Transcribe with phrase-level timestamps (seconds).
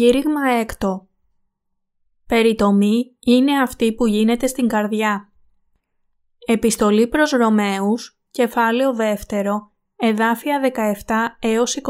[0.00, 1.08] Κήρυγμα έκτο
[2.26, 5.32] Περιτομή είναι αυτή που γίνεται στην καρδιά.
[6.46, 11.82] Επιστολή προς Ρωμαίους, κεφάλαιο δεύτερο, εδάφια 17 έως 29.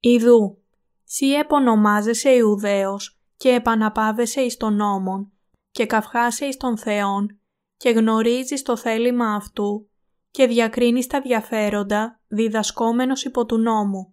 [0.00, 0.62] Ιδού,
[1.04, 5.32] σύ επωνομάζεσαι Ιουδαίος και επαναπάβεσαι εις τον νόμον
[5.70, 7.40] και καυχάσαι εις τον Θεόν
[7.76, 9.90] και γνωρίζεις το θέλημα αυτού
[10.30, 14.12] και διακρίνεις τα διαφέροντα διδασκόμενος υπό του νόμου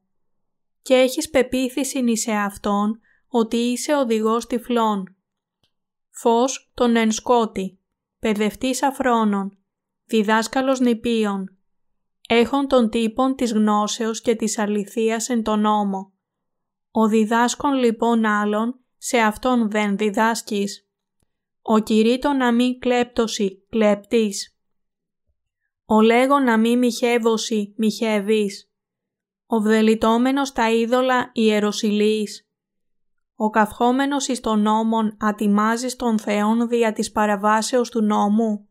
[0.86, 5.16] και έχεις πεποίθηση σε Αυτόν ότι είσαι οδηγός τυφλών.
[6.10, 7.80] Φως τον ενσκότη,
[8.20, 9.58] παιδευτής αφρόνων,
[10.06, 11.58] διδάσκαλος νηπίων,
[12.28, 16.14] έχων των τύπων της γνώσεως και της αληθείας εν τον νόμο.
[16.92, 20.90] Ο διδάσκων λοιπόν άλλων σε αυτόν δεν διδάσκεις.
[21.62, 24.58] Ο κηρύττω να μην κλέπτωση, κλέπτης.
[25.86, 28.70] Ο λέγω να μην μοιχεύωση, μοιχεύεις
[29.46, 32.50] ο βδελιτόμενος τα είδωλα ιεροσιλής.
[33.36, 38.68] Ο καυχόμενος εις των νόμων ατιμάζει τον Θεόν δια της παραβάσεως του νόμου.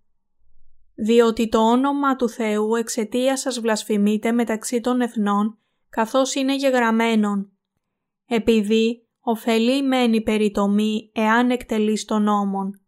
[0.95, 5.59] Διότι το όνομα του Θεού εξαιτίας σας βλασφημείται μεταξύ των εθνών,
[5.89, 7.53] καθώς είναι γεγραμμένον.
[8.27, 12.81] Επειδή ωφελεί μένει περιτομή εάν εκτελείς τον νόμον.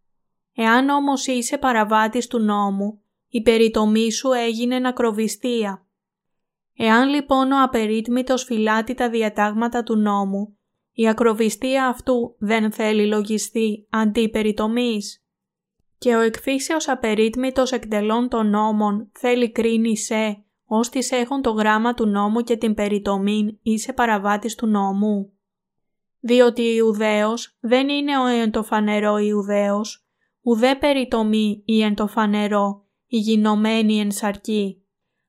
[0.54, 5.85] Εάν όμως είσαι παραβάτης του νόμου, η περιτομή σου έγινε νακροβιστία.
[6.76, 10.58] Εάν λοιπόν ο απερίτμητος φυλάτει τα διατάγματα του νόμου,
[10.92, 15.24] η ακροβιστία αυτού δεν θέλει λογιστή αντί περιτομής.
[15.98, 21.94] Και ο εκφύσεως απερίτμητος εκτελών των νόμων θέλει κρίνει σε, ως τις έχουν το γράμμα
[21.94, 25.32] του νόμου και την περιτομήν είσαι παραβάτης του νόμου.
[26.20, 30.06] Διότι Ιουδαίος δεν είναι ο εν το φανερό Ιουδαίος,
[30.42, 34.85] ουδέ περιτομή ή εν το φανερό, η γινωμένη εν σαρκή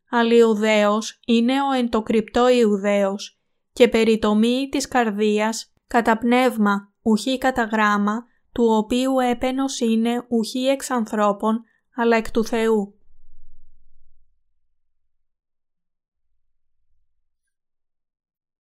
[0.10, 3.40] αλλά Ιουδαίος είναι ο εν το κρυπτό Ιουδαίος
[3.74, 10.92] και περιτομή της καρδίας κατά πνεύμα ουχή κατά γράμμα του οποίου έπαινος είναι ουχή εξ
[10.92, 11.64] ανθρώπων
[11.96, 13.00] αλλά εκ του Θεού.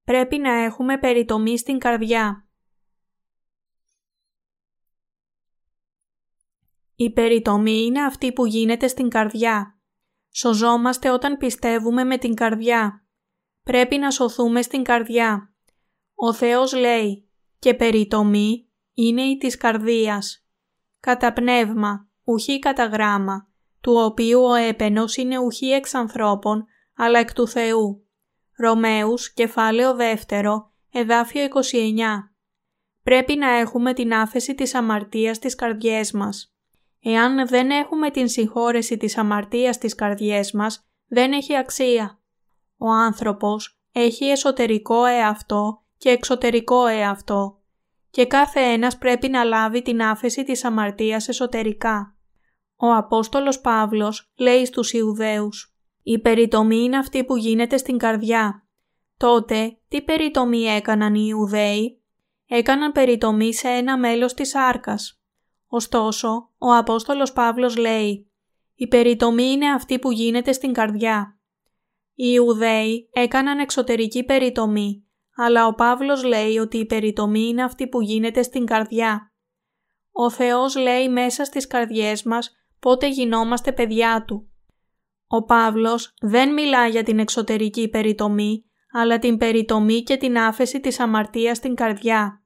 [0.03, 2.47] Πρέπει να έχουμε περιτομή στην καρδιά.
[6.95, 9.76] Η περιτομή είναι αυτή που γίνεται στην καρδιά.
[10.37, 13.05] Σωζόμαστε όταν πιστεύουμε με την καρδιά.
[13.63, 15.53] Πρέπει να σωθούμε στην καρδιά.
[16.15, 20.47] Ο Θεός λέει «και περιτομή είναι η της καρδίας».
[20.99, 23.49] Κατά πνεύμα, ουχή κατά γράμμα,
[23.81, 26.65] του οποίου ο έπαινος είναι ουχή εξ ανθρώπων,
[26.95, 28.07] αλλά εκ του Θεού.
[28.57, 32.33] Ρωμαίους, κεφάλαιο δεύτερο, εδάφιο 29.
[33.03, 36.56] Πρέπει να έχουμε την άφεση της αμαρτίας στις καρδιές μας.
[37.03, 42.19] Εάν δεν έχουμε την συγχώρεση της αμαρτίας της καρδιές μας, δεν έχει αξία.
[42.77, 47.61] Ο άνθρωπος έχει εσωτερικό εαυτό και εξωτερικό εαυτό
[48.09, 52.15] και κάθε ένας πρέπει να λάβει την άφεση της αμαρτίας εσωτερικά.
[52.75, 58.67] Ο Απόστολος Παύλος λέει στους Ιουδαίους «Η περιτομή είναι αυτή που γίνεται στην καρδιά».
[59.17, 62.01] Τότε τι περιτομή έκαναν οι Ιουδαίοι;
[62.47, 65.16] Έκαναν περιτομή σε ένα μέλος της άρκας.
[65.67, 68.31] Ωστόσο, ο Απόστολος Παύλος λέει
[68.75, 71.39] «Η περιτομή είναι αυτή που γίνεται στην καρδιά».
[72.13, 78.01] Οι Ιουδαίοι έκαναν εξωτερική περιτομή, αλλά ο Παύλος λέει ότι η περιτομή είναι αυτή που
[78.01, 79.33] γίνεται στην καρδιά.
[80.11, 84.49] Ο Θεός λέει μέσα στις καρδιές μας πότε γινόμαστε παιδιά Του.
[85.27, 90.99] Ο Παύλος δεν μιλά για την εξωτερική περιτομή, αλλά την περιτομή και την άφεση της
[90.99, 92.43] αμαρτίας στην καρδιά.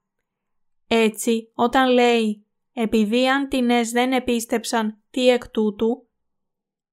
[0.86, 6.06] Έτσι, όταν λέει επειδή αντινές δεν επίστεψαν τι εκ τούτου,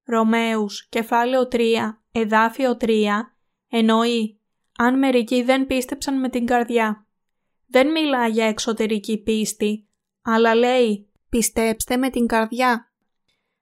[0.04, 3.34] Ρωμαίους, κεφάλαιο 3, εδάφιο 3,
[3.70, 4.40] εννοεί
[4.78, 7.08] αν μερικοί δεν πίστεψαν με την καρδιά.
[7.68, 9.88] Δεν μιλά για εξωτερική πίστη,
[10.22, 12.92] αλλά λέει πιστέψτε με την καρδιά.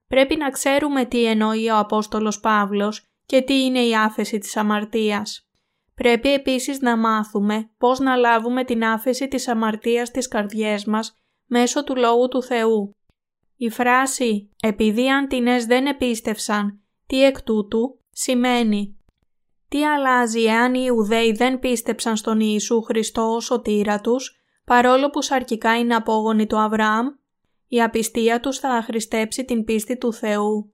[0.07, 5.49] Πρέπει να ξέρουμε τι εννοεί ο Απόστολος Παύλος και τι είναι η άφεση της αμαρτίας.
[5.95, 11.83] Πρέπει επίσης να μάθουμε πώς να λάβουμε την άφεση της αμαρτίας στις καρδιές μας μέσω
[11.83, 12.95] του Λόγου του Θεού.
[13.55, 18.97] Η φράση «επειδή αντινές δεν επίστευσαν, τι εκ τούτου» σημαίνει
[19.69, 25.21] «Τι αλλάζει εάν οι Ιουδαίοι δεν πίστεψαν στον Ιησού Χριστό ως σωτήρα τους, παρόλο που
[25.21, 27.07] σαρκικά είναι απόγονοι του Αβραάμ,
[27.67, 30.71] η απιστία τους θα αχρηστέψει την πίστη του Θεού».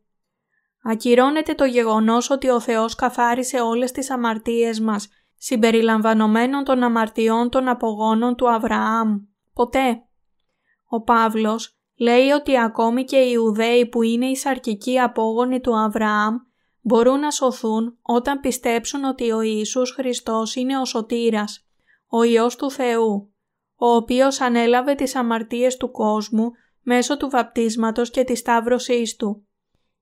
[0.85, 7.67] Ακυρώνεται το γεγονός ότι ο Θεός καθάρισε όλες τις αμαρτίες μας, συμπεριλαμβανομένων των αμαρτιών των
[7.67, 9.17] απογόνων του Αβραάμ.
[9.53, 10.03] Ποτέ.
[10.93, 16.35] Ο Παύλος λέει ότι ακόμη και οι Ιουδαίοι που είναι οι σαρκικοί απόγονοι του Αβραάμ
[16.81, 21.67] μπορούν να σωθούν όταν πιστέψουν ότι ο Ιησούς Χριστός είναι ο Σωτήρας,
[22.07, 23.33] ο Υιός του Θεού,
[23.75, 26.51] ο οποίος ανέλαβε τις αμαρτίες του κόσμου
[26.81, 29.47] μέσω του βαπτίσματος και της σταύρωσής Του.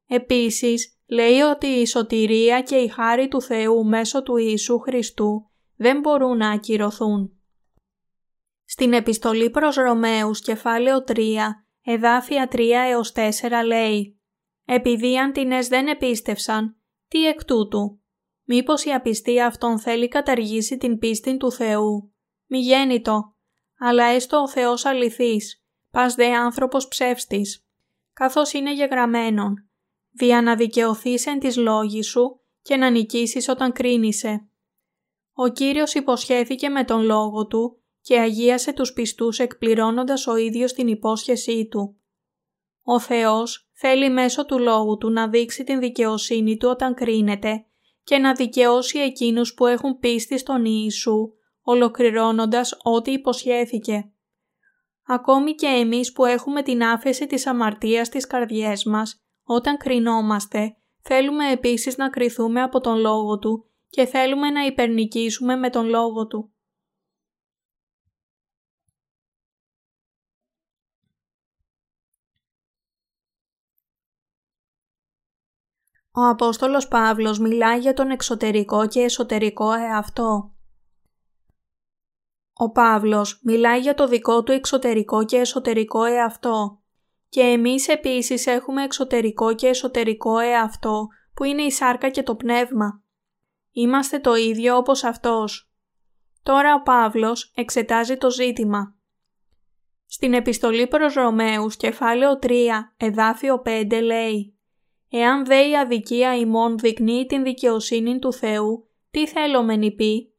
[0.08, 6.00] Επίσης, λέει ότι η σωτηρία και η χάρη του Θεού μέσω του Ιησού Χριστού δεν
[6.00, 7.41] μπορούν να ακυρωθούν.
[8.74, 11.36] Στην επιστολή προς Ρωμαίους κεφάλαιο 3,
[11.82, 12.60] εδάφια 3
[12.90, 13.22] έως 4
[13.66, 14.20] λέει
[14.66, 16.78] «Επειδή οι αντινές δεν επίστευσαν,
[17.08, 18.02] τι εκ τούτου,
[18.44, 22.14] μήπως η απιστία αυτών θέλει καταργήσει την πίστη του Θεού;
[22.46, 23.36] Μη γέννητο,
[23.78, 27.66] αλλά έστω ο Θεός αληθής, πας δε άνθρωπος ψεύστης,
[28.14, 29.70] καθώς είναι γεγραμμένον,
[30.12, 34.50] δια να δικαιωθείς εν της λόγης σου και να νικήσεις όταν κρίνησε.
[35.34, 40.88] Ο Κύριος υποσχέθηκε με τον λόγο Του και αγίασε τους πιστούς εκπληρώνοντας ο ίδιος την
[40.88, 41.96] υπόσχεσή Του.
[42.84, 47.66] Ο Θεός θέλει μέσω του λόγου Του να δείξει την δικαιοσύνη Του όταν κρίνεται
[48.04, 54.12] και να δικαιώσει εκείνους που έχουν πίστη στον Ιησού, ολοκληρώνοντας ό,τι υποσχέθηκε.
[55.08, 61.52] Ακόμη και εμείς που έχουμε την άφεση της αμαρτίας στις καρδιές μας, όταν κρινόμαστε, θέλουμε
[61.52, 66.51] επίσης να κριθούμε από τον Λόγο Του και θέλουμε να υπερνικήσουμε με τον Λόγο Του.
[76.14, 80.54] Ο Απόστολος Παύλος μιλάει για τον εξωτερικό και εσωτερικό εαυτό.
[82.54, 86.82] Ο Παύλος μιλάει για το δικό του εξωτερικό και εσωτερικό εαυτό.
[87.30, 93.04] Και εμείς επίσης έχουμε εξωτερικό και εσωτερικό εαυτό που είναι η σάρκα και το πνεύμα.
[93.72, 95.72] Είμαστε το ίδιο όπως αυτός.
[96.44, 98.96] Τώρα ο Παύλος εξετάζει το ζήτημα.
[100.06, 102.48] Στην επιστολή προς Ρωμαίους κεφάλαιο 3
[102.98, 104.56] εδάφιο 5 λέει
[105.12, 110.34] «Εάν δε η αδικία ημών δεικνύει την δικαιοσύνη του Θεού, τι θέλω μεν πει»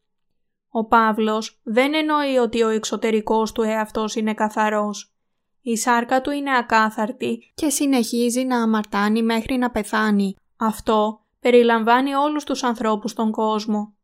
[0.68, 5.14] Ο Παύλος δεν εννοεί ότι ο εξωτερικός του εαυτός είναι καθαρός.
[5.62, 10.36] Η σάρκα του είναι ακάθαρτη και συνεχίζει να αμαρτάνει μέχρι να πεθάνει.
[10.56, 13.94] Αυτό περιλαμβάνει όλους τους ανθρώπους στον κόσμο.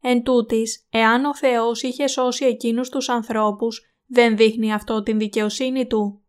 [0.00, 5.86] Εν τούτης, εάν ο Θεός είχε σώσει εκείνους τους ανθρώπους, δεν δείχνει αυτό την δικαιοσύνη
[5.86, 6.19] Του.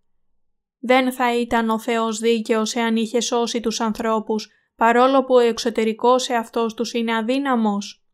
[0.84, 6.30] Δεν θα ήταν ο Θεός δίκαιος εάν είχε σώσει τους ανθρώπους, παρόλο που ο εξωτερικός
[6.30, 8.06] εαυτός τους είναι αδύναμος.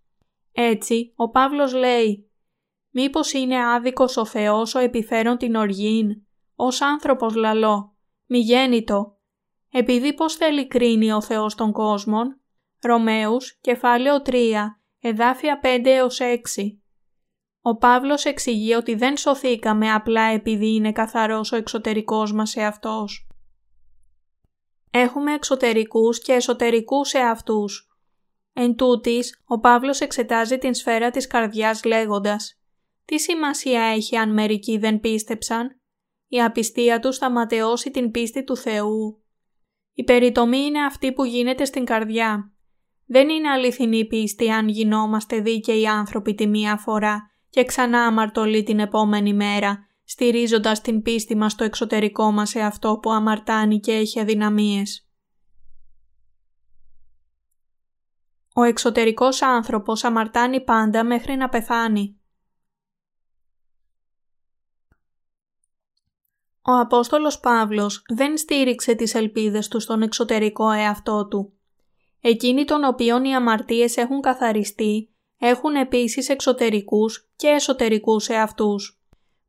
[0.51, 2.31] Έτσι, ο Παύλος λέει
[2.89, 6.21] «Μήπως είναι άδικος ο Θεός ο επιφέρον την οργήν,
[6.55, 9.17] ως άνθρωπος λαλό, μη γέννητο,
[9.71, 12.41] επειδή πως θέλει κρίνει ο Θεός των κόσμων».
[12.81, 16.81] Ρωμαίους, κεφάλαιο 3, εδάφια 5 έως 6.
[17.69, 23.27] Ο Παύλος εξηγεί ότι δεν σωθήκαμε απλά επειδή είναι καθαρός ο εξωτερικός μας εαυτός.
[24.91, 27.87] Έχουμε εξωτερικούς και εσωτερικούς εαυτούς
[28.53, 32.61] Εν τούτης, ο Παύλος εξετάζει την σφαίρα της καρδιάς λέγοντας
[33.05, 35.81] «Τι σημασία έχει αν μερικοί δεν πίστεψαν»
[36.27, 39.23] η απιστία τους θα ματαιώσει την πίστη του Θεού.
[39.93, 42.53] Η περιτομή είναι αυτή που γίνεται στην καρδιά.
[43.05, 48.80] Δεν είναι αληθινή πίστη αν γινόμαστε δίκαιοι άνθρωποι τη μία φορά και ξανά αμαρτωλοί την
[48.80, 54.19] επόμενη μέρα, στηρίζοντας την πίστη μας στο εξωτερικό μας σε αυτό που αμαρτάνει και έχει
[54.19, 55.09] αδυναμίες.
[58.54, 62.19] Ο εξωτερικός άνθρωπος αμαρτάνει πάντα μέχρι να πεθάνει.
[66.61, 71.54] Ο Απόστολος Παύλος δεν στήριξε τις ελπίδες του στον εξωτερικό εαυτό του.
[72.21, 79.01] Εκείνοι των οποίων οι αμαρτίες έχουν καθαριστεί, έχουν επίσης εξωτερικούς και εσωτερικούς εαυτούς.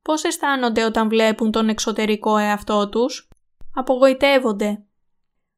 [0.03, 3.29] Πώς αισθάνονται όταν βλέπουν τον εξωτερικό εαυτό τους;
[3.75, 4.83] Απογοητεύονται.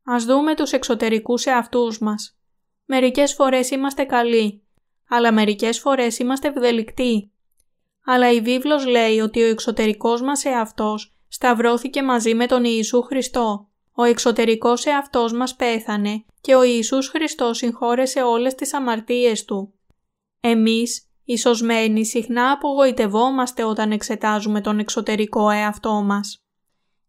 [0.05, 2.39] Ας δούμε τους εξωτερικούς εαυτούς μας.
[2.85, 4.63] Μερικές φορές είμαστε καλοί,
[5.09, 7.33] αλλά μερικές φορές είμαστε ευδελικτοί.
[8.05, 13.69] Αλλά η βίβλος λέει ότι ο εξωτερικός μας εαυτός σταυρώθηκε μαζί με τον Ιησού Χριστό.
[13.93, 19.75] Ο εξωτερικός εαυτός μας πέθανε και ο Ιησούς Χριστός συγχώρεσε όλες τις αμαρτίες Του.
[20.41, 26.43] Εμείς, οι σωσμένοι, συχνά απογοητευόμαστε όταν εξετάζουμε τον εξωτερικό εαυτό μας.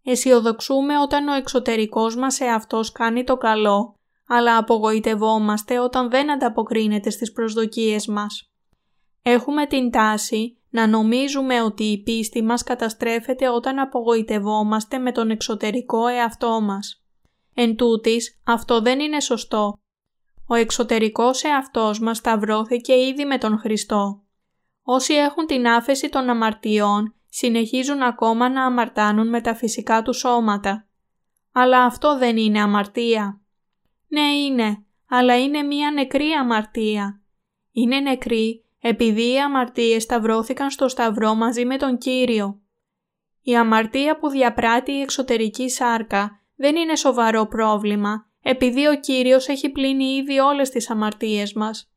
[0.04, 3.96] Αισιοδοξούμε όταν ο εξωτερικός μας εαυτός κάνει το καλό
[4.34, 8.52] αλλά απογοητευόμαστε όταν δεν ανταποκρίνεται στις προσδοκίες μας.
[9.22, 16.08] Έχουμε την τάση να νομίζουμε ότι η πίστη μας καταστρέφεται όταν απογοητευόμαστε με τον εξωτερικό
[16.08, 17.04] εαυτό μας.
[17.54, 19.81] Εν τούτης, αυτό δεν είναι σωστό.
[20.52, 24.24] Ο εξωτερικός εαυτός μας σταυρώθηκε ήδη με τον Χριστό.
[24.84, 30.88] Όσοι έχουν την άφεση των αμαρτιών συνεχίζουν ακόμα να αμαρτάνουν με τα φυσικά τους σώματα.
[31.52, 33.42] Αλλά αυτό δεν είναι αμαρτία.
[34.08, 37.22] Ναι είναι, αλλά είναι μία νεκρή αμαρτία.
[37.72, 42.62] Είναι νεκρή επειδή οι αμαρτίες σταυρώθηκαν στο σταυρό μαζί με τον Κύριο.
[43.42, 49.70] Η αμαρτία που διαπράττει η εξωτερική σάρκα δεν είναι σοβαρό πρόβλημα επειδή ο Κύριος έχει
[49.70, 51.92] πλύνει ήδη όλες τις αμαρτίες μας.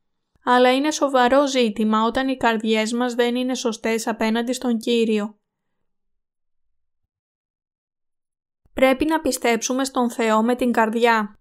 [0.45, 5.39] Αλλά είναι σοβαρό ζήτημα όταν οι καρδιές μας δεν είναι σωστές απέναντι στον Κύριο.
[8.73, 11.39] Πρέπει να πιστέψουμε στον Θεό με την καρδιά.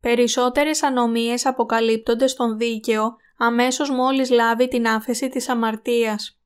[0.00, 6.43] Περισσότερες ανομίες αποκαλύπτονται στον δίκαιο αμέσως μόλις λάβει την άφεση της αμαρτίας.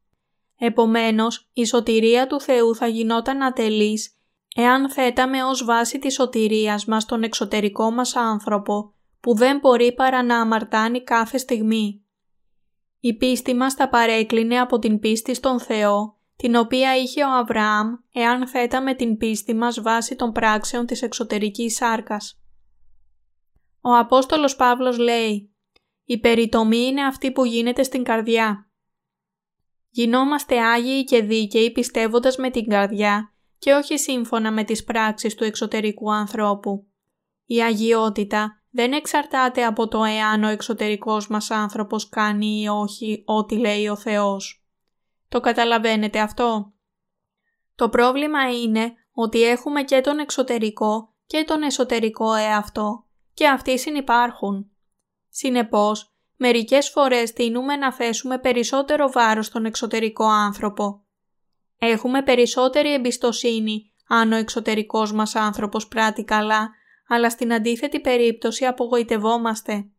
[0.58, 4.12] Επομένως, η σωτηρία του Θεού θα γινόταν ατελής
[4.54, 10.22] εάν θέταμε ως βάση της σωτηρίας μας τον εξωτερικό μας άνθρωπο που δεν μπορεί παρά
[10.22, 12.02] να αμαρτάνει κάθε στιγμή.
[13.00, 17.94] Η πίστη μας θα παρέκλεινε από την πίστη στον Θεό, την οποία είχε ο Αβραάμ
[18.12, 22.40] εάν θέταμε την πίστη μας βάσει των πράξεων της εξωτερικής σάρκας.
[23.80, 25.54] Ο Απόστολος Παύλος λέει
[26.04, 28.67] «Η περιτομή είναι αυτή που γίνεται στην καρδιά».
[29.90, 35.44] Γινόμαστε Άγιοι και δίκαιοι πιστεύοντας με την καρδιά και όχι σύμφωνα με τις πράξεις του
[35.44, 36.86] εξωτερικού ανθρώπου.
[37.44, 43.58] Η αγιότητα δεν εξαρτάται από το εάν ο εξωτερικός μας άνθρωπος κάνει ή όχι ό,τι
[43.58, 44.66] λέει ο Θεός.
[45.28, 46.72] Το καταλαβαίνετε αυτό;
[47.74, 54.70] Το πρόβλημα είναι ότι έχουμε και τον εξωτερικό και τον εσωτερικό εαυτό και αυτοί συνυπάρχουν.
[55.28, 61.02] Συνεπώς, μερικές φορές τείνουμε να θέσουμε περισσότερο βάρος στον εξωτερικό άνθρωπο.
[61.78, 66.70] Έχουμε περισσότερη εμπιστοσύνη αν ο εξωτερικός μας άνθρωπος πράττει καλά,
[67.08, 69.90] αλλά στην αντίθετη περίπτωση απογοητευόμαστε.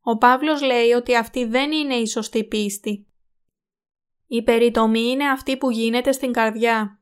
[0.00, 3.06] Ο Παύλος λέει ότι αυτή δεν είναι η σωστή πίστη.
[4.26, 7.00] Η περιτομή είναι αυτή που γίνεται στην καρδιά.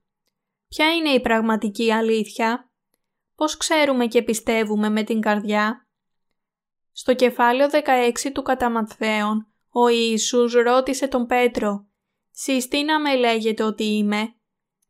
[0.68, 2.70] Ποια είναι η πραγματική αλήθεια;
[3.34, 5.88] Πώς ξέρουμε και πιστεύουμε με την καρδιά;
[7.00, 11.86] Στο κεφάλαιο 16 του Καταμαθαίων, ο Ιησούς ρώτησε τον Πέτρο
[12.30, 14.34] «Σεις τι να με λέγεται ότι είμαι»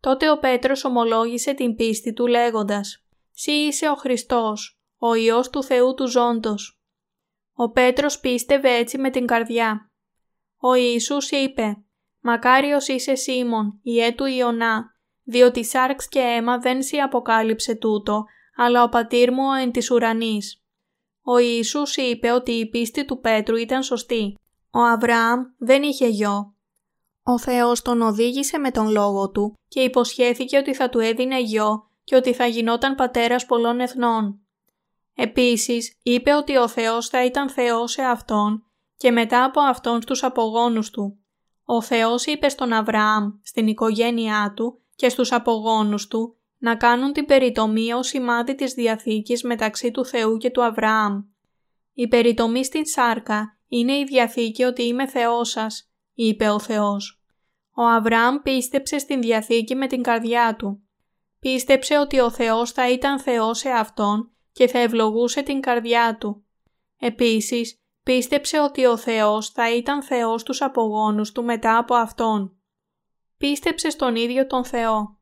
[0.00, 5.62] Τότε ο Πέτρος ομολόγησε την πίστη του λέγοντας «Συ είσαι ο Χριστός, ο Υιός του
[5.62, 6.80] Θεού του Ζώντος».
[7.52, 9.90] Ο Πέτρος πίστευε έτσι με την καρδιά.
[10.56, 11.84] Ο Ιησούς είπε
[12.20, 14.84] «Μακάριος είσαι Σίμων, ιέ του Ιωνά,
[15.22, 18.24] διότι σάρξ και αίμα δεν σοι αποκάλυψε τούτο,
[18.56, 20.59] αλλά ο πατήρ μου εν της ουρανής.
[21.22, 24.38] Ο Ιησούς είπε ότι η πίστη του Πέτρου ήταν σωστή.
[24.70, 26.54] Ο Αβραάμ δεν είχε γιο.
[27.22, 31.90] Ο Θεός τον οδήγησε με τον λόγο του και υποσχέθηκε ότι θα του έδινε γιο
[32.04, 34.40] και ότι θα γινόταν πατέρας πολλών εθνών.
[35.14, 38.64] Επίσης είπε ότι ο Θεός θα ήταν Θεός σε Αυτόν
[38.96, 41.18] και μετά από Αυτόν στους απογόνους του.
[41.64, 47.24] Ο Θεός είπε στον Αβραάμ, στην οικογένειά του και στους απογόνους του να κάνουν την
[47.24, 51.22] περιτομή ως σημάδι της Διαθήκης μεταξύ του Θεού και του Αβραάμ.
[51.92, 57.22] Η περιτομή στην σάρκα είναι η Διαθήκη ότι είμαι Θεός σας, είπε ο Θεός.
[57.74, 60.82] Ο Αβραάμ πίστεψε στην Διαθήκη με την καρδιά του.
[61.40, 66.44] Πίστεψε ότι ο Θεός θα ήταν Θεός σε Αυτόν και θα ευλογούσε την καρδιά του.
[66.98, 72.56] Επίσης, πίστεψε ότι ο Θεός θα ήταν Θεός τους απογόνους του μετά από Αυτόν.
[73.38, 75.19] Πίστεψε στον ίδιο τον Θεό.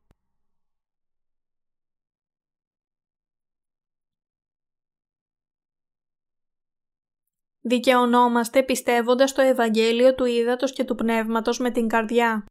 [7.68, 12.44] Δικαιωνόμαστε πιστεύοντας το Ευαγγέλιο του Ήδατος και του Πνεύματος με την καρδιά.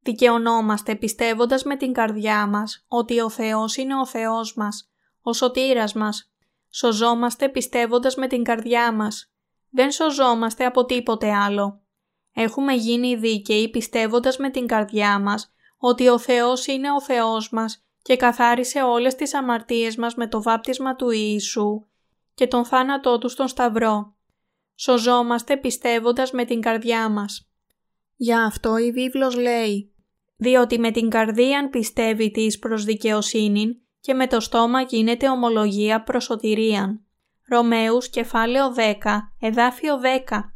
[0.00, 4.90] Δικαιωνόμαστε πιστεύοντας με την καρδιά μας ότι ο Θεός είναι ο Θεός μας,
[5.22, 6.32] ο σωτήρας μας.
[6.70, 9.32] Σωζόμαστε πιστεύοντας με την καρδιά μας.
[9.70, 11.80] Δεν σωζόμαστε από τίποτε άλλο.
[12.32, 17.85] Έχουμε γίνει δίκαιοι πιστεύοντας με την καρδιά μας ότι ο Θεός είναι ο Θεός μας
[18.06, 21.86] και καθάρισε όλες τις αμαρτίες μας με το βάπτισμα του Ιησού
[22.34, 24.16] και τον θάνατό του στον Σταυρό.
[24.74, 27.50] Σωζόμαστε πιστεύοντας με την καρδιά μας.
[28.16, 29.94] Γι' αυτό η βίβλος λέει
[30.36, 36.24] «Διότι με την καρδία πιστεύει της προς δικαιοσύνη και με το στόμα γίνεται ομολογία προς
[36.24, 37.04] σωτηρίαν».
[37.48, 40.54] Ρωμαίους κεφάλαιο 10, εδάφιο 10.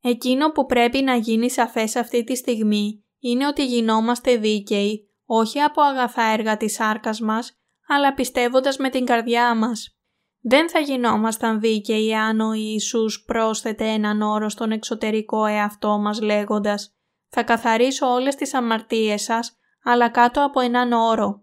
[0.00, 5.82] Εκείνο που πρέπει να γίνει σαφές αυτή τη στιγμή είναι ότι γινόμαστε δίκαιοι όχι από
[5.82, 7.52] αγαθά έργα της σάρκας μας,
[7.88, 9.98] αλλά πιστεύοντας με την καρδιά μας.
[10.40, 16.96] Δεν θα γινόμασταν δίκαιοι αν ο Ιησούς πρόσθετε έναν όρο στον εξωτερικό εαυτό μας λέγοντας
[17.28, 21.42] «Θα καθαρίσω όλες τις αμαρτίες σας, αλλά κάτω από έναν όρο».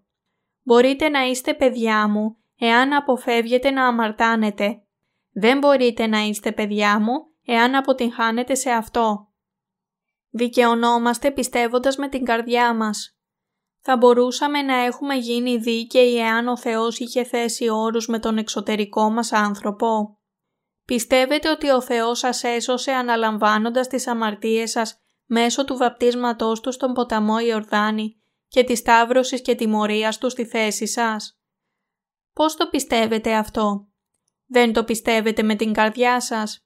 [0.64, 4.84] Μπορείτε να είστε παιδιά μου, εάν αποφεύγετε να αμαρτάνετε.
[5.32, 7.14] Δεν μπορείτε να είστε παιδιά μου,
[7.46, 9.30] εάν αποτυγχάνετε σε αυτό.
[10.30, 13.15] Δικαιωνόμαστε πιστεύοντας με την καρδιά μας.
[13.88, 19.10] Θα μπορούσαμε να έχουμε γίνει δίκαιοι εάν ο Θεός είχε θέσει όρους με τον εξωτερικό
[19.10, 20.20] μας άνθρωπο;
[20.86, 26.94] Πιστεύετε ότι ο Θεός σας έσωσε αναλαμβάνοντας τις αμαρτίες σας μέσω του βαπτίσματός του στον
[26.94, 31.40] ποταμό Ιορδάνη και της σταύρωσης και τιμωρίας του στη θέση σας;
[32.34, 33.88] Πώς το πιστεύετε αυτό;
[34.46, 36.66] Δεν το πιστεύετε με την καρδιά σας;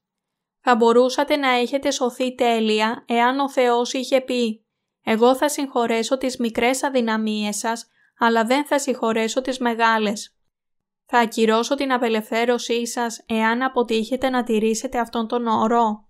[0.59, 4.63] Θα μπορούσατε να έχετε σωθεί τέλεια εάν ο Θεός είχε πει
[5.11, 7.87] «Εγώ θα συγχωρέσω τις μικρές αδυναμίες σας,
[8.17, 10.37] αλλά δεν θα συγχωρέσω τις μεγάλες».
[11.05, 16.09] Θα ακυρώσω την απελευθέρωσή σας εάν αποτύχετε να τηρήσετε αυτόν τον όρο.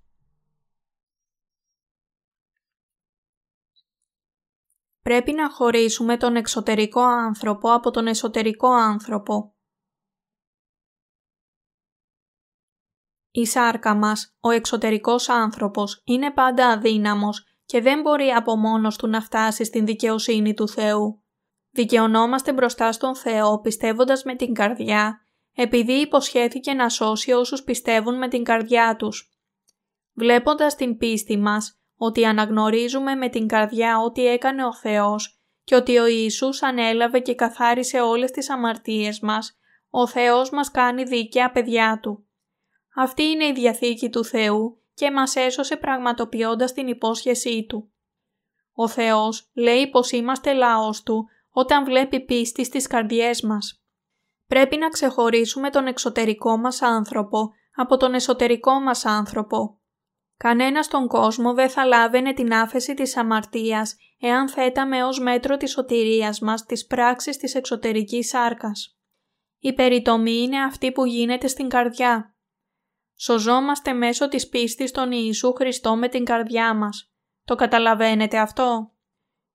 [5.02, 9.56] Πρέπει να χωρίσουμε τον εξωτερικό άνθρωπο από τον εσωτερικό άνθρωπο.
[13.32, 19.08] Η σάρκα μας, ο εξωτερικός άνθρωπος, είναι πάντα αδύναμος και δεν μπορεί από μόνος του
[19.08, 21.24] να φτάσει στην δικαιοσύνη του Θεού.
[21.70, 25.20] Δικαιωνόμαστε μπροστά στον Θεό πιστεύοντας με την καρδιά,
[25.56, 29.32] επειδή υποσχέθηκε να σώσει όσους πιστεύουν με την καρδιά τους.
[30.14, 35.98] Βλέποντας την πίστη μας, ότι αναγνωρίζουμε με την καρδιά ότι έκανε ο Θεός και ότι
[35.98, 39.60] ο Ιησούς ανέλαβε και καθάρισε όλες τις αμαρτίες μας,
[39.90, 42.28] ο Θεός μας κάνει δίκαια παιδιά Του.
[42.96, 47.92] Αυτή είναι η Διαθήκη του Θεού και μας έσωσε πραγματοποιώντας την υπόσχεσή Του.
[48.74, 53.84] Ο Θεός λέει πως είμαστε λαός Του όταν βλέπει πίστη στις καρδιές μας.
[54.48, 59.80] Πρέπει να ξεχωρίσουμε τον εξωτερικό μας άνθρωπο από τον εσωτερικό μας άνθρωπο.
[60.38, 65.72] Κανένας στον κόσμο δεν θα λάβαινε την άφεση της αμαρτίας εάν θέταμε ως μέτρο της
[65.72, 68.98] σωτηρίας μας τις πράξεις της εξωτερικής σάρκας.
[69.60, 72.34] Η περιτομή είναι αυτή που γίνεται στην καρδιά.
[73.22, 77.12] Σωζόμαστε μέσω της πίστης στον Ιησού Χριστό με την καρδιά μας.
[77.46, 78.92] Το καταλαβαίνετε αυτό;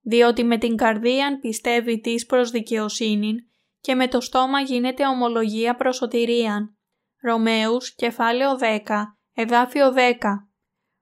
[0.00, 3.34] Διότι με την καρδία πιστεύει της προς δικαιοσύνη
[3.80, 6.76] και με το στόμα γίνεται ομολογία προς σωτηρίαν.
[7.22, 10.48] Ρωμαίους, κεφάλαιο 10, εδάφιο 10.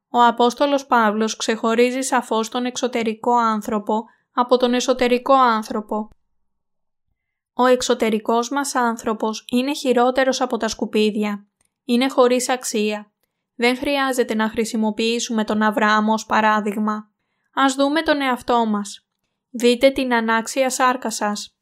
[0.08, 6.08] Ο Απόστολος Παύλος ξεχωρίζει σαφώς τον εξωτερικό άνθρωπο από τον εσωτερικό άνθρωπο.
[7.52, 11.46] Ο εξωτερικός μας άνθρωπος είναι χειρότερος από τα σκουπίδια
[11.84, 13.12] είναι χωρίς αξία.
[13.54, 17.10] Δεν χρειάζεται να χρησιμοποιήσουμε τον Αβραάμ ως παράδειγμα.
[17.54, 19.06] Ας δούμε τον εαυτό μας.
[19.50, 21.56] Δείτε την ανάξια σάρκα σας.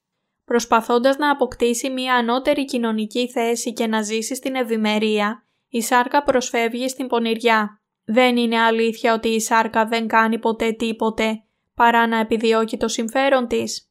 [0.44, 6.88] Προσπαθώντας να αποκτήσει μια ανώτερη κοινωνική θέση και να ζήσει στην ευημερία, η σάρκα προσφεύγει
[6.88, 7.80] στην πονηριά.
[8.04, 13.46] Δεν είναι αλήθεια ότι η σάρκα δεν κάνει ποτέ τίποτε παρά να επιδιώκει το συμφέρον
[13.46, 13.90] της.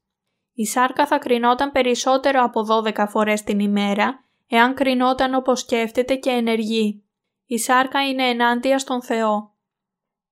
[0.53, 2.61] Η σάρκα θα κρινόταν περισσότερο από
[2.95, 7.03] 12 φορές την ημέρα εάν κρινόταν όπως σκέφτεται και ενεργεί.
[7.45, 9.53] Η σάρκα είναι ενάντια στον Θεό.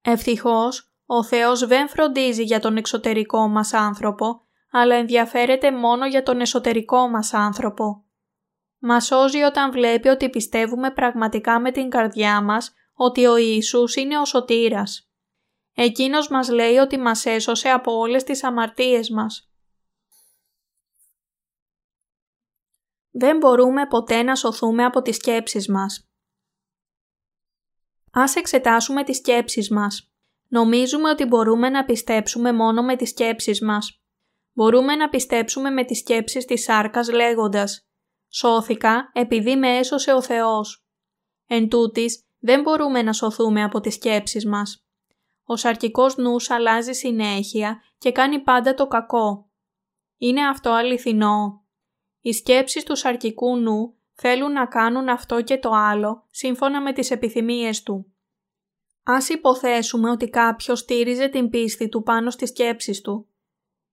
[0.02, 6.42] Ευτυχώς, ο Θεός δεν φροντίζει για τον εξωτερικό μας άνθρωπο, αλλά ενδιαφέρεται μόνο για τον
[6.42, 8.04] εσωτερικό μας άνθρωπο.
[8.80, 14.20] Μας σώζει όταν βλέπει ότι πιστεύουμε πραγματικά με την καρδιά μας ότι ο Ιησούς είναι
[14.20, 15.12] ο σωτήρας.
[15.74, 19.47] Εκείνος μας λέει ότι μας έσωσε από όλες τις αμαρτίες μας.
[23.20, 26.10] Δεν μπορούμε ποτέ να σωθούμε από τις σκέψεις μας.
[28.12, 30.12] Ας εξετάσουμε τις σκέψεις μας.
[30.48, 34.02] Νομίζουμε ότι μπορούμε να πιστέψουμε μόνο με τις σκέψεις μας.
[34.54, 37.88] Μπορούμε να πιστέψουμε με τις σκέψεις της σάρκας λέγοντας
[38.30, 40.88] «Σώθηκα επειδή με έσωσε ο Θεός».
[41.48, 44.86] Εν τούτης, δεν μπορούμε να σωθούμε από τις σκέψεις μας.
[45.44, 49.50] Ο σαρκικός νους αλλάζει συνέχεια και κάνει πάντα το κακό.
[50.18, 51.67] Είναι αυτό αληθινό.
[52.22, 57.12] Οι σκέψεις του σαρκικού νου θέλουν να κάνουν αυτό και το άλλο σύμφωνα με τις
[57.12, 58.14] επιθυμίες του.
[59.04, 63.28] Ας υποθέσουμε ότι κάποιος στήριζε την πίστη του πάνω στις σκέψεις του.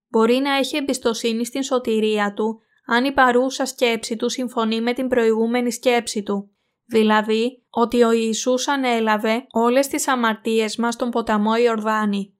[0.09, 5.09] Μπορεί να έχει εμπιστοσύνη στην σωτηρία του αν η παρούσα σκέψη του συμφωνεί με την
[5.09, 6.51] προηγούμενη σκέψη του,
[6.85, 12.39] δηλαδή ότι ο Ιησούς ανέλαβε όλες τις αμαρτίες μας στον ποταμό Ιορδάνη.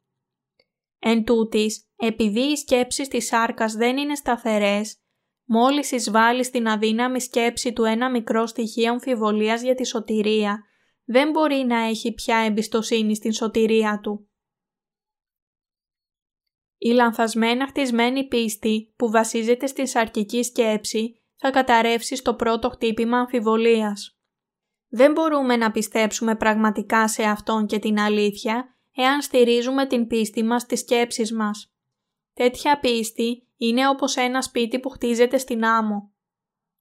[0.99, 4.99] Εν τούτης, επειδή οι σκέψεις της σάρκας δεν είναι σταθερές,
[5.45, 10.65] Μόλις εισβάλλει στην αδύναμη σκέψη του ένα μικρό στοιχείο αμφιβολίας για τη σωτηρία,
[11.05, 14.29] δεν μπορεί να έχει πια εμπιστοσύνη στην σωτηρία του.
[16.79, 24.19] Η λανθασμένα χτισμένη πίστη που βασίζεται στην σαρκική σκέψη θα καταρρεύσει στο πρώτο χτύπημα αμφιβολίας.
[24.89, 30.63] Δεν μπορούμε να πιστέψουμε πραγματικά σε Αυτόν και την αλήθεια εάν στηρίζουμε την πίστη μας
[30.63, 31.75] στις σκέψεις μας.
[32.35, 36.15] Τέτοια πίστη είναι όπως ένα σπίτι που χτίζεται στην άμμο.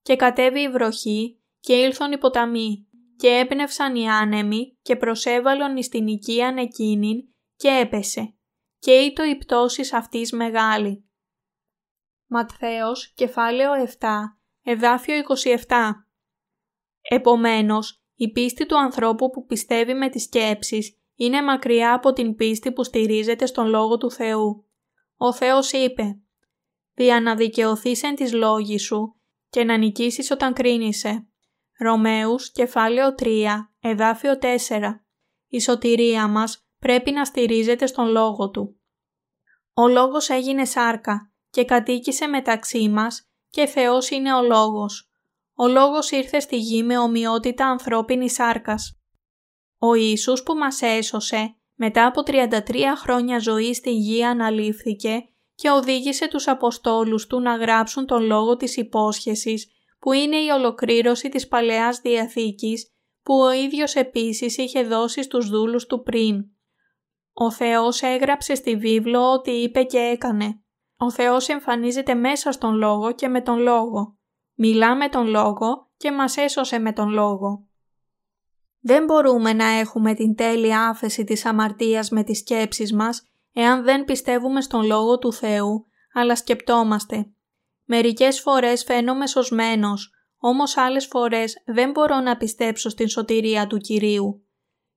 [0.02, 5.90] Και κατέβει η βροχή και ήλθον οι ποταμοί και έπνευσαν οι άνεμοι και προσέβαλον εις
[5.90, 7.22] την οικίαν εκείνην
[7.56, 8.38] και έπεσε
[8.80, 11.10] και ήτο η πτώσης αυτής μεγάλη.
[12.28, 14.08] Ματθαίος, κεφάλαιο 7,
[14.64, 15.92] εδάφιο 27
[17.02, 22.72] Επομένως, η πίστη του ανθρώπου που πιστεύει με τις σκέψεις είναι μακριά από την πίστη
[22.72, 24.70] που στηρίζεται στον Λόγο του Θεού.
[25.18, 26.23] Ο Θεός είπε
[26.94, 29.16] «Δια να δικαιωθείς εν της λόγης σου
[29.50, 31.28] και να νικήσεις όταν κρίνησε».
[31.78, 35.06] Ρωμαίους, κεφάλαιο 3, εδάφιο 4.
[35.48, 38.80] Η σωτηρία μας πρέπει να στηρίζεται στον Λόγο Του.
[39.74, 45.12] Ο Λόγος έγινε σάρκα και κατοίκησε μεταξύ μας και Θεός είναι ο Λόγος.
[45.54, 49.00] Ο Λόγος ήρθε στη γη με ομοιότητα ανθρώπινης σάρκας.
[49.78, 55.33] Ο Ιησούς που μας έσωσε μετά από 33 χρόνια ζωής στη γη αναλήφθηκε
[55.64, 61.30] και οδήγησε τους Αποστόλους του να γράψουν τον λόγο της υπόσχεσης που είναι η ολοκλήρωση
[61.30, 66.46] της Παλαιάς Διαθήκης που ο ίδιος επίσης είχε δώσει στους δούλους του πριν.
[67.34, 70.62] Ο Θεός έγραψε στη βίβλο ό,τι είπε και έκανε.
[70.98, 74.18] Ο Θεός εμφανίζεται μέσα στον Λόγο και με τον Λόγο.
[74.54, 77.68] Μιλά με τον Λόγο και μας έσωσε με τον Λόγο.
[78.80, 84.06] Δεν μπορούμε να έχουμε την τέλεια άφεση της αμαρτίας με τις σκέψεις μας εάν δεν
[84.06, 87.28] πιστεύουμε στον Λόγο του Θεού, αλλά σκεπτόμαστε.
[87.84, 94.48] Μερικές φορές φαίνομαι σωσμένος, όμως άλλες φορές δεν μπορώ να πιστέψω στην σωτηρία του Κυρίου.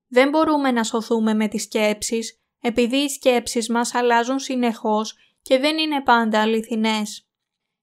[0.09, 5.79] Δεν μπορούμε να σωθούμε με τις σκέψεις, επειδή οι σκέψεις μας αλλάζουν συνεχώς και δεν
[5.79, 7.29] είναι πάντα αληθινές.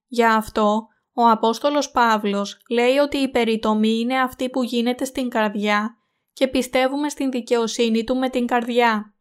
[0.08, 5.98] Γι' αυτό, ο Απόστολος Παύλος λέει ότι η περιτομή είναι αυτή που γίνεται στην καρδιά
[6.34, 9.13] και πιστεύουμε στην δικαιοσύνη Του με την καρδιά.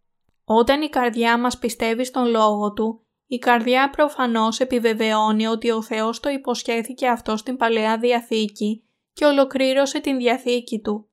[0.54, 6.20] Όταν η καρδιά μας πιστεύει στον Λόγο Του, η καρδιά προφανώς επιβεβαιώνει ότι ο Θεός
[6.20, 11.10] το υποσχέθηκε αυτό στην Παλαιά Διαθήκη και ολοκλήρωσε την Διαθήκη Του.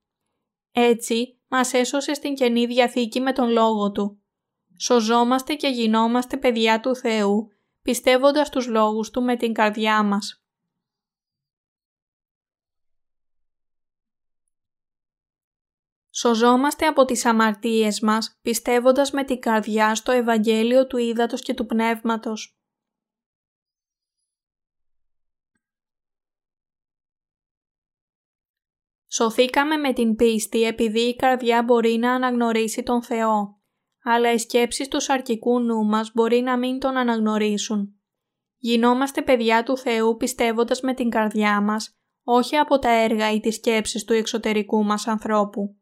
[0.71, 4.21] Έτσι, μας έσωσε στην Καινή Διαθήκη με τον Λόγο Του.
[4.77, 10.38] Σωζόμαστε και γινόμαστε παιδιά του Θεού, πιστεύοντας τους λόγους Του με την καρδιά μας.
[16.19, 21.65] Σωζόμαστε από τις αμαρτίες μας, πιστεύοντας με την καρδιά στο Ευαγγέλιο του Ήδατος και του
[21.65, 22.59] Πνεύματος.
[29.07, 33.61] Σωθήκαμε με την πίστη επειδή η καρδιά μπορεί να αναγνωρίσει τον Θεό,
[34.03, 37.99] αλλά οι σκέψεις του σαρκικού νου μας μπορεί να μην τον αναγνωρίσουν.
[38.57, 43.55] Γινόμαστε παιδιά του Θεού πιστεύοντας με την καρδιά μας, όχι από τα έργα ή τις
[43.55, 45.78] σκέψεις του εξωτερικού μας ανθρώπου.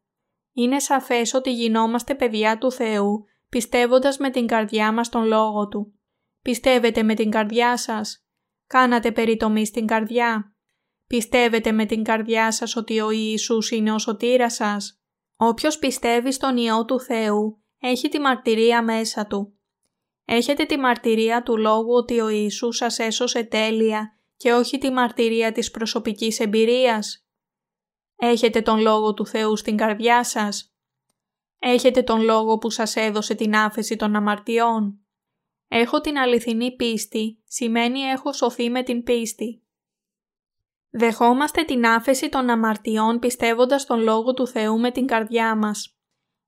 [0.57, 5.93] Είναι σαφές ότι γινόμαστε παιδιά του Θεού, πιστεύοντας με την καρδιά μας τον Λόγο Του.
[6.41, 8.25] Πιστεύετε με την καρδιά σας.
[8.67, 10.55] Κάνατε περιτομή στην καρδιά.
[11.07, 15.01] Πιστεύετε με την καρδιά σας ότι ο Ιησούς είναι ο σωτήρας σας.
[15.35, 19.57] Όποιος πιστεύει στον Υιό του Θεού έχει τη μαρτυρία μέσα του.
[20.25, 25.51] Έχετε τη μαρτυρία του Λόγου ότι ο Ιησούς σας έσωσε τέλεια και όχι τη μαρτυρία
[25.51, 27.26] της προσωπικής εμπειρίας.
[28.19, 30.75] Έχετε τον Λόγο του Θεού στην καρδιά σας;
[31.59, 34.99] Έχετε τον Λόγο που σας έδωσε την άφεση των αμαρτιών;
[35.67, 39.61] Έχω την αληθινή πίστη, σημαίνει έχω σωθεί με την πίστη.
[40.89, 45.97] Δεχόμαστε την άφεση των αμαρτιών πιστεύοντας τον Λόγο του Θεού με την καρδιά μας.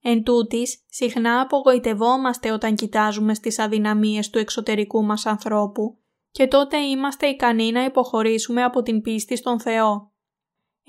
[0.02, 6.00] Εν τούτης, συχνά απογοητευόμαστε όταν κοιτάζουμε στις αδυναμίες του εξωτερικού μας ανθρώπου
[6.32, 10.09] και τότε είμαστε ικανοί να υποχωρήσουμε από την πίστη στον Θεό.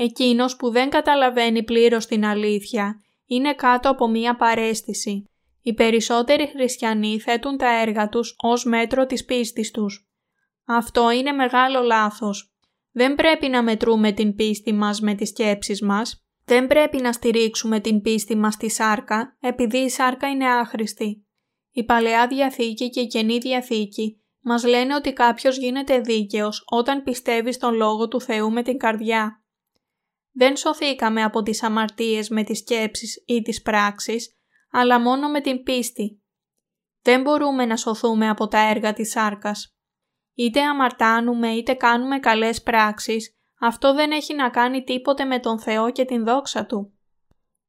[0.03, 5.31] Εκείνος που δεν καταλαβαίνει πλήρως την αλήθεια είναι κάτω από μία παρέστηση.
[5.63, 10.09] Οι περισσότεροι χριστιανοί θέτουν τα έργα τους ως μέτρο της πίστης τους.
[10.65, 12.53] Αυτό είναι μεγάλο λάθος.
[12.93, 16.25] Δεν πρέπει να μετρούμε την πίστη μας με τις σκέψεις μας.
[16.45, 21.27] Δεν πρέπει να στηρίξουμε την πίστη μας στη σάρκα επειδή η σάρκα είναι άχρηστη.
[21.71, 27.53] Η Παλαιά Διαθήκη και η Καινή Διαθήκη μας λένε ότι κάποιος γίνεται δίκαιος όταν πιστεύει
[27.53, 29.40] στον Λόγο του Θεού με την καρδιά.
[30.33, 34.39] Δεν σωθήκαμε από τις αμαρτίες με τις σκέψεις ή τις πράξεις,
[34.71, 36.23] αλλά μόνο με την πίστη.
[37.03, 39.75] Δεν μπορούμε να σωθούμε από τα έργα της σάρκας.
[40.35, 45.93] Είτε αμαρτάνουμε είτε κάνουμε καλές πράξεις, αυτό δεν έχει να κάνει τίποτε με τον Θεό
[45.93, 46.93] και την δόξα Του.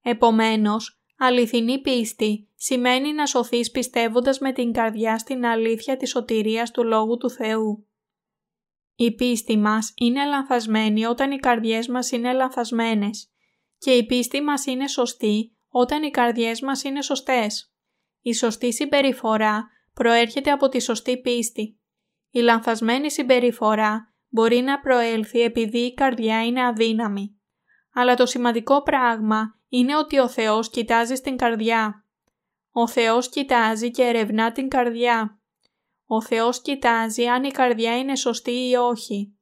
[0.02, 6.84] Επομένως, αληθινή πίστη σημαίνει να σωθείς πιστεύοντας με την καρδιά στην αλήθεια της σωτηρίας του
[6.84, 7.86] Λόγου του Θεού.
[8.95, 13.32] Η πίστη μας είναι λανθασμένη όταν οι καρδιές μας είναι λανθασμένες
[13.77, 17.73] και η πίστη μας είναι σωστή όταν οι καρδιές μας είναι σωστές.
[18.21, 21.80] Η σωστή συμπεριφορά προέρχεται από τη σωστή πίστη.
[22.30, 27.39] Η λανθασμένη συμπεριφορά μπορεί να προέλθει επειδή η καρδιά είναι αδύναμη.
[27.93, 32.06] Αλλά το σημαντικό πράγμα είναι ότι ο Θεός κοιτάζει στην καρδιά.
[32.71, 35.40] Ο Θεός κοιτάζει και ερευνά την καρδιά.
[36.13, 39.38] Ο Θεός κοιτάζει αν η καρδιά είναι σωστή ή όχι.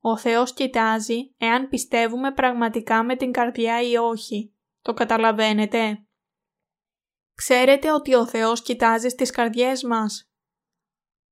[0.00, 4.54] Ο Θεός κοιτάζει εάν πιστεύουμε πραγματικά με την καρδιά ή όχι.
[4.82, 6.06] Το καταλαβαίνετε;
[7.34, 10.30] Ξέρετε ότι ο Θεός κοιτάζει στις καρδιές μας;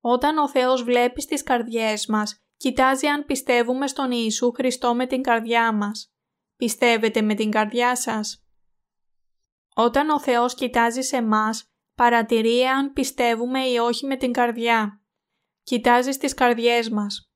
[0.00, 5.22] Όταν ο Θεός βλέπει στις καρδιές μας, κοιτάζει αν πιστεύουμε στον Ιησού Χριστό με την
[5.22, 6.12] καρδιά μας.
[6.56, 8.44] Πιστεύετε με την καρδιά σας;
[9.74, 11.69] Όταν ο Θεός κοιτάζει σε μας,
[12.00, 15.00] παρατηρεί αν πιστεύουμε ή όχι με την καρδιά.
[15.62, 17.32] Κοιτάζει στις καρδιές μας.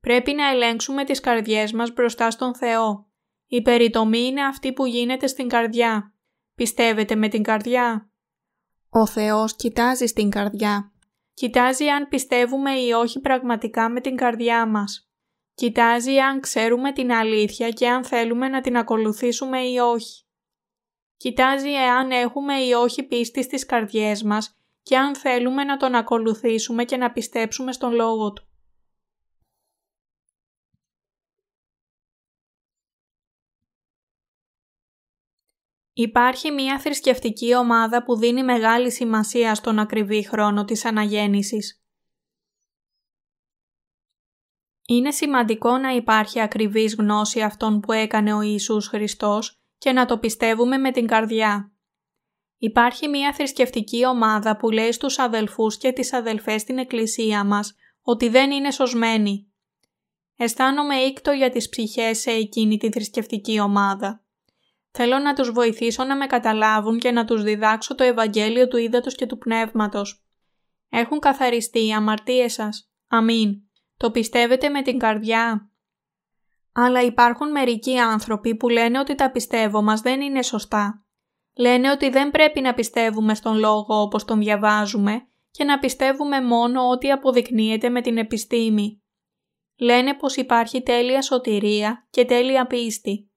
[0.00, 3.08] Πρέπει να ελέγξουμε τις καρδιές μας μπροστά στον Θεό.
[3.46, 6.14] Η περιτομή είναι αυτή που γίνεται στην καρδιά.
[6.54, 8.10] Πιστεύετε με την καρδιά;
[8.90, 10.92] Ο Θεός κοιτάζει στην καρδιά.
[11.34, 15.10] Κοιτάζει αν πιστεύουμε ή όχι πραγματικά με την καρδιά μας.
[15.54, 20.27] Κοιτάζει αν ξέρουμε την αλήθεια και αν θέλουμε να την ακολουθήσουμε ή όχι.
[21.18, 26.84] Κοιτάζει εάν έχουμε ή όχι πίστη στις καρδιές μας και αν θέλουμε να τον ακολουθήσουμε
[26.84, 28.46] και να πιστέψουμε στον Λόγο Του.
[35.92, 41.82] Υπάρχει μια θρησκευτική ομάδα που δίνει μεγάλη σημασία στον ακριβή χρόνο της αναγέννησης.
[44.86, 50.18] Είναι σημαντικό να υπάρχει ακριβής γνώση αυτών που έκανε ο Ιησούς Χριστός και να το
[50.18, 51.72] πιστεύουμε με την καρδιά.
[52.56, 58.28] Υπάρχει μια θρησκευτική ομάδα που λέει στους αδελφούς και τις αδελφές στην εκκλησία μας ότι
[58.28, 59.52] δεν είναι σωσμένοι.
[60.36, 64.22] Αισθάνομαι ήκτο για τις ψυχές σε εκείνη τη θρησκευτική ομάδα.
[64.90, 69.14] Θέλω να τους βοηθήσω να με καταλάβουν και να τους διδάξω το Ευαγγέλιο του Ήδατος
[69.14, 70.24] και του Πνεύματος.
[70.88, 72.90] Έχουν καθαριστεί οι αμαρτίες σας.
[73.08, 73.54] Αμήν.
[73.96, 75.70] Το πιστεύετε με την καρδιά;
[76.80, 81.04] Αλλά υπάρχουν μερικοί άνθρωποι που λένε ότι τα πιστεύω μας δεν είναι σωστά.
[81.56, 86.88] Λένε ότι δεν πρέπει να πιστεύουμε στον λόγο όπως τον διαβάζουμε και να πιστεύουμε μόνο
[86.88, 89.02] ό,τι αποδεικνύεται με την επιστήμη.
[89.78, 93.30] Λένε πως υπάρχει τέλεια σωτηρία και τέλεια πίστη.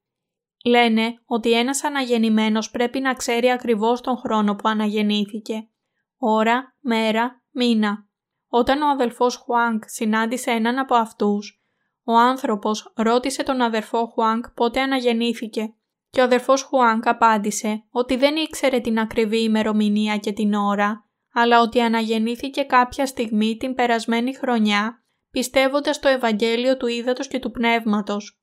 [0.66, 5.70] Λένε ότι ένας αναγεννημένος πρέπει να ξέρει ακριβώς τον χρόνο που αναγεννήθηκε.
[6.18, 8.08] Ώρα, μέρα, μήνα.
[8.48, 11.61] Όταν ο αδελφός Χουάνκ συνάντησε έναν από αυτούς,
[12.04, 15.74] ο άνθρωπος ρώτησε τον αδερφό Χουάνκ πότε αναγεννήθηκε
[16.12, 21.62] και ο αδερφός Χουάνκ απάντησε ότι δεν ήξερε την ακριβή ημερομηνία και την ώρα, αλλά
[21.62, 28.42] ότι αναγεννήθηκε κάποια στιγμή την περασμένη χρονιά, πιστεύοντας το Ευαγγέλιο του Ήδατος και του Πνεύματος.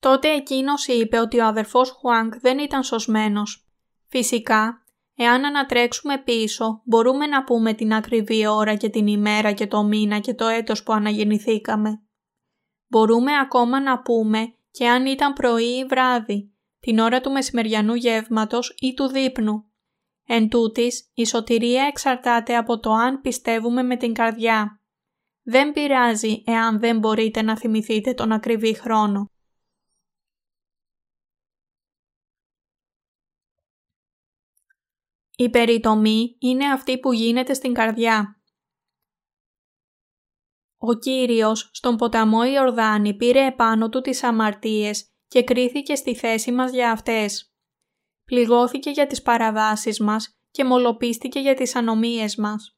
[0.00, 3.68] Τότε εκείνος είπε ότι ο αδερφός Χουάνκ δεν ήταν σωσμένος.
[4.08, 4.84] Φυσικά,
[5.14, 10.18] εάν ανατρέξουμε πίσω, μπορούμε να πούμε την ακριβή ώρα και την ημέρα και το μήνα
[10.18, 12.02] και το έτος που αναγεννηθήκαμε.
[12.90, 18.74] Μπορούμε ακόμα να πούμε και αν ήταν πρωί ή βράδυ, την ώρα του μεσημεριανού γεύματος
[18.78, 19.64] ή του δείπνου.
[20.26, 24.80] Εν τούτης, η σωτηρία εξαρτάται από το αν πιστεύουμε με την καρδιά.
[25.42, 29.30] Δεν πειράζει εάν δεν μπορείτε να θυμηθείτε τον ακριβή χρόνο.
[35.36, 38.39] Η περιτομή είναι αυτή που γίνεται στην καρδιά.
[40.82, 46.72] Ο Κύριος στον ποταμό Ιορδάνη πήρε επάνω του τις αμαρτίες και κρίθηκε στη θέση μας
[46.72, 47.54] για αυτές.
[48.24, 52.76] Πληγώθηκε για τις παραβάσεις μας και μολοπίστηκε για τις ανομίες μας.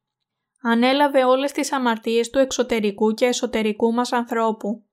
[0.63, 4.85] Ανέλαβε όλες τις αμαρτίες του εξωτερικού και εσωτερικού μας ανθρώπου.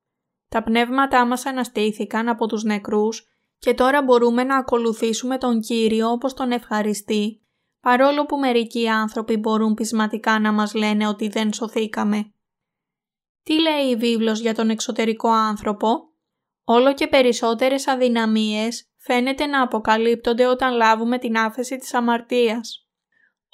[0.48, 3.26] Τα πνεύματά μας αναστήθηκαν από τους νεκρούς
[3.58, 7.44] και τώρα μπορούμε να ακολουθήσουμε τον Κύριο όπως τον ευχαριστεί
[7.80, 12.32] παρόλο που μερικοί άνθρωποι μπορούν πεισματικά να μας λένε ότι δεν σωθήκαμε.
[13.50, 15.88] Τι λέει η βίβλος για τον εξωτερικό άνθρωπο;
[16.64, 22.88] Όλο και περισσότερες αδυναμίες φαίνεται να αποκαλύπτονται όταν λάβουμε την άφεση της αμαρτίας.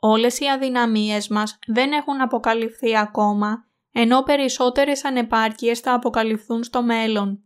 [0.00, 7.44] Όλες οι αδυναμίες μας δεν έχουν αποκαλυφθεί ακόμα, ενώ περισσότερες ανεπάρκειες θα αποκαλυφθούν στο μέλλον.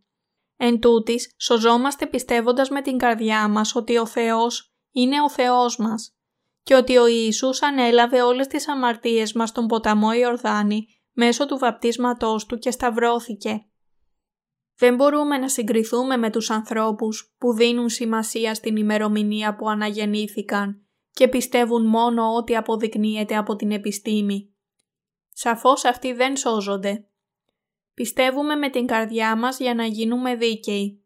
[0.57, 6.15] Εν τούτης, σωζόμαστε πιστεύοντας με την καρδιά μας ότι ο Θεός είναι ο Θεός μας
[6.63, 10.87] και ότι ο Ιησούς ανέλαβε όλες τις αμαρτίες μας στον ποταμό Ιορδάνη
[11.23, 13.65] μέσω του βαπτίσματός του και σταυρώθηκε.
[14.77, 21.29] Δεν μπορούμε να συγκριθούμε με τους ανθρώπους που δίνουν σημασία στην ημερομηνία που αναγεννήθηκαν και
[21.29, 24.55] πιστεύουν μόνο ό,τι αποδεικνύεται από την επιστήμη.
[25.33, 27.09] Σαφώς αυτοί δεν σώζονται.
[27.95, 31.05] Πιστεύουμε με την καρδιά μας για να γίνουμε δίκαιοι.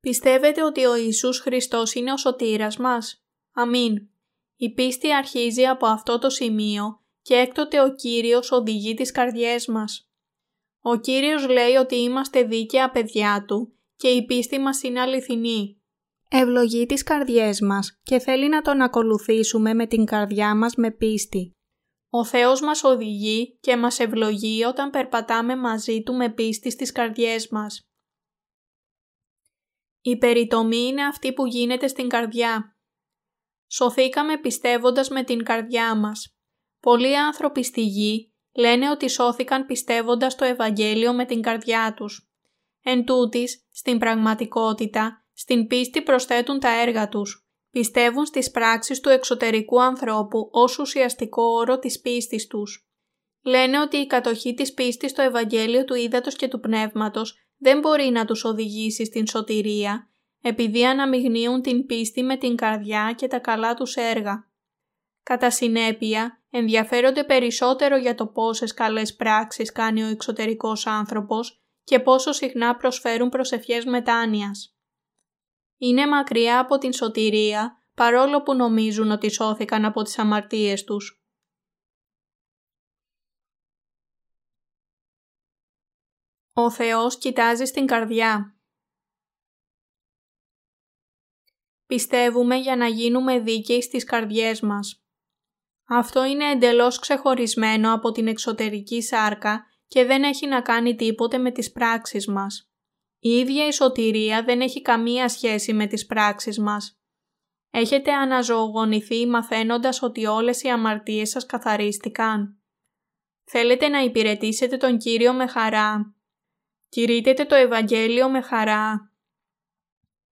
[0.00, 4.08] Πιστεύετε ότι ο Ιησούς Χριστός είναι ο σωτήρας μας; Αμήν.
[4.56, 6.99] Η πίστη αρχίζει από αυτό το σημείο
[7.30, 10.10] και έκτοτε ο Κύριος οδηγεί τις καρδιές μας.
[10.80, 15.80] Ο Κύριος λέει ότι είμαστε δίκαια παιδιά Του και η πίστη μας είναι αληθινή.
[16.28, 21.56] Ευλογεί τις καρδιές μας και θέλει να τον ακολουθήσουμε με την καρδιά μας με πίστη.
[22.10, 27.48] Ο Θεός μας οδηγεί και μας ευλογεί όταν περπατάμε μαζί Του με πίστη στις καρδιές
[27.48, 27.80] μας.
[30.00, 32.76] Η περιτομή είναι αυτή που γίνεται στην καρδιά.
[33.66, 36.34] Σωθήκαμε πιστεύοντας με την καρδιά μας.
[36.80, 42.30] Πολλοί άνθρωποι στη γη λένε ότι σώθηκαν πιστεύοντας το Ευαγγέλιο με την καρδιά τους.
[42.82, 47.44] Εν τούτης, στην πραγματικότητα, στην πίστη προσθέτουν τα έργα τους.
[47.70, 52.88] Πιστεύουν στις πράξεις του εξωτερικού ανθρώπου ως ουσιαστικό όρο της πίστης τους.
[53.42, 58.10] Λένε ότι η κατοχή της πίστης στο Ευαγγέλιο του Ήδατος και του Πνεύματος δεν μπορεί
[58.10, 60.10] να τους οδηγήσει στην σωτηρία,
[60.42, 64.50] επειδή αναμειγνύουν την πίστη με την καρδιά και τα καλά τους έργα.
[65.22, 72.32] Κατά συνέπεια, ενδιαφέρονται περισσότερο για το πόσες καλές πράξεις κάνει ο εξωτερικός άνθρωπος και πόσο
[72.32, 74.76] συχνά προσφέρουν προσευχές μετάνοιας.
[75.76, 81.24] Είναι μακριά από την σωτηρία, παρόλο που νομίζουν ότι σώθηκαν από τις αμαρτίες τους.
[86.52, 88.60] Ο Θεός κοιτάζει στην καρδιά.
[91.86, 95.04] Πιστεύουμε για να γίνουμε δίκαιοι στις καρδιές μας.
[95.92, 101.50] Αυτό είναι εντελώς ξεχωρισμένο από την εξωτερική σάρκα και δεν έχει να κάνει τίποτε με
[101.50, 102.70] τις πράξεις μας.
[103.18, 107.00] Η ίδια η σωτηρία δεν έχει καμία σχέση με τις πράξεις μας.
[107.70, 112.60] Έχετε αναζωογονηθεί μαθαίνοντας ότι όλες οι αμαρτίες σας καθαρίστηκαν.
[113.44, 116.14] Θέλετε να υπηρετήσετε τον Κύριο με χαρά.
[116.88, 119.12] Κηρύτετε το Ευαγγέλιο με χαρά.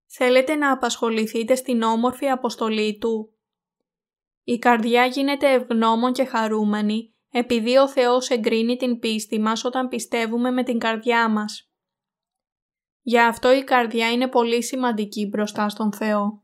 [0.06, 3.37] Θέλετε να απασχοληθείτε στην όμορφη αποστολή Του.
[4.48, 10.50] Η καρδιά γίνεται ευγνώμων και χαρούμενη επειδή ο Θεός εγκρίνει την πίστη μας όταν πιστεύουμε
[10.50, 11.70] με την καρδιά μας.
[13.00, 16.42] Γι' αυτό η καρδιά είναι πολύ σημαντική μπροστά στον Θεό.